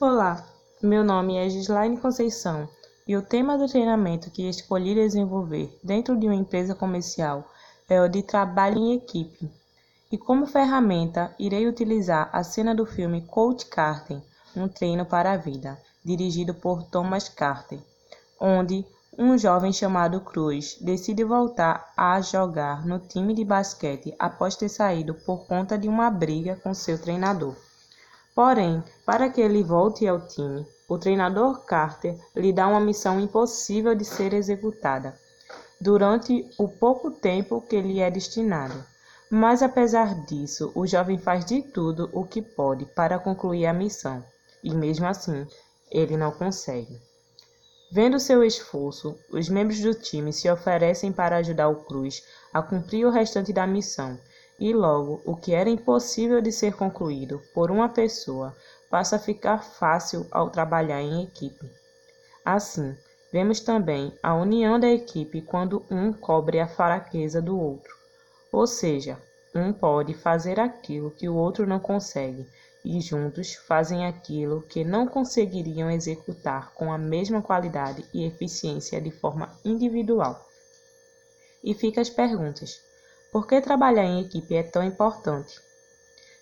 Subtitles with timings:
[0.00, 0.46] Olá,
[0.80, 2.68] meu nome é Gislaine Conceição
[3.04, 7.44] e o tema do treinamento que escolhi desenvolver dentro de uma empresa comercial
[7.88, 9.50] é o de trabalho em equipe.
[10.12, 14.22] E como ferramenta, irei utilizar a cena do filme Coach Carter,
[14.56, 17.80] Um Treino para a Vida, dirigido por Thomas Carter,
[18.40, 18.86] onde
[19.18, 25.12] um jovem chamado Cruz decide voltar a jogar no time de basquete após ter saído
[25.26, 27.56] por conta de uma briga com seu treinador.
[28.38, 33.96] Porém, para que ele volte ao time, o treinador Carter lhe dá uma missão impossível
[33.96, 35.18] de ser executada
[35.80, 38.80] durante o pouco tempo que lhe é destinado.
[39.28, 44.24] Mas apesar disso, o jovem faz de tudo o que pode para concluir a missão,
[44.62, 45.44] e mesmo assim,
[45.90, 46.96] ele não consegue.
[47.90, 52.22] Vendo seu esforço, os membros do time se oferecem para ajudar o Cruz
[52.54, 54.16] a cumprir o restante da missão
[54.58, 58.56] e logo o que era impossível de ser concluído por uma pessoa
[58.90, 61.70] passa a ficar fácil ao trabalhar em equipe.
[62.44, 62.96] Assim,
[63.32, 67.94] vemos também a união da equipe quando um cobre a fraqueza do outro,
[68.50, 69.18] ou seja,
[69.54, 72.46] um pode fazer aquilo que o outro não consegue
[72.84, 79.10] e juntos fazem aquilo que não conseguiriam executar com a mesma qualidade e eficiência de
[79.10, 80.46] forma individual.
[81.62, 82.80] E fica as perguntas:
[83.30, 85.60] por que trabalhar em equipe é tão importante?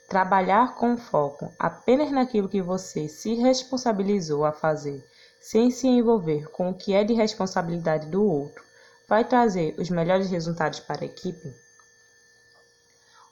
[0.08, 5.04] Trabalhar com foco apenas naquilo que você se responsabilizou a fazer,
[5.40, 8.64] sem se envolver com o que é de responsabilidade do outro,
[9.08, 11.52] vai trazer os melhores resultados para a equipe?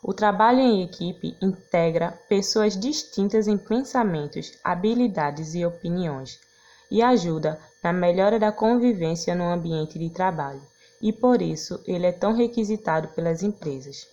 [0.03, 6.41] O trabalho em equipe integra pessoas distintas em pensamentos, habilidades e opiniões
[6.91, 10.74] e ajuda na melhora da convivência no ambiente de trabalho
[11.05, 14.09] e por isso ele é tão requisitado pelas empresas.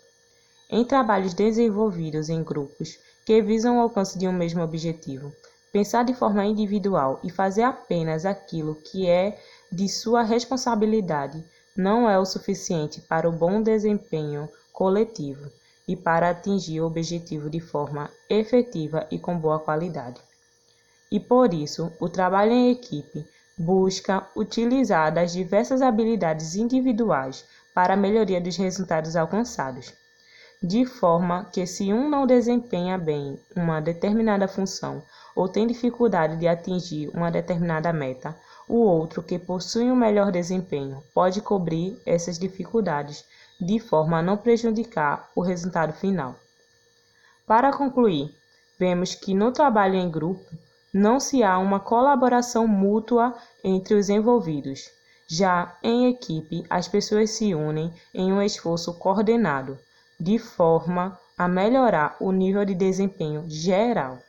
[0.69, 5.31] Em trabalhos desenvolvidos em grupos que visam o alcance de um mesmo objetivo,
[5.71, 9.39] pensar de forma individual e fazer apenas aquilo que é
[9.71, 11.41] de sua responsabilidade
[11.77, 15.49] não é o suficiente para o bom desempenho coletivo
[15.87, 20.19] e para atingir o objetivo de forma efetiva e com boa qualidade.
[21.09, 23.25] E por isso, o trabalho em equipe
[23.61, 29.93] busca utilizar das diversas habilidades individuais para a melhoria dos resultados alcançados,
[30.61, 35.03] de forma que se um não desempenha bem uma determinada função
[35.35, 38.35] ou tem dificuldade de atingir uma determinada meta,
[38.67, 43.23] o outro que possui um melhor desempenho pode cobrir essas dificuldades
[43.59, 46.35] de forma a não prejudicar o resultado final.
[47.45, 48.35] Para concluir,
[48.79, 50.43] vemos que no trabalho em grupo
[50.93, 54.89] não se há uma colaboração mútua entre os envolvidos.
[55.27, 59.77] Já em equipe, as pessoas se unem em um esforço coordenado,
[60.19, 64.19] de forma a melhorar o nível de desempenho geral.